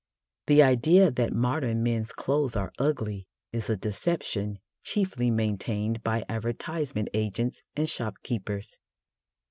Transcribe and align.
The 0.47 0.63
idea 0.63 1.11
that 1.11 1.31
modern 1.31 1.83
men's 1.83 2.11
clothes 2.11 2.55
are 2.55 2.73
ugly 2.79 3.27
is 3.51 3.69
a 3.69 3.77
deception 3.77 4.57
chiefly 4.81 5.29
maintained 5.29 6.01
by 6.03 6.25
advertisement 6.27 7.09
agents 7.13 7.61
and 7.75 7.87
shopkeepers. 7.87 8.79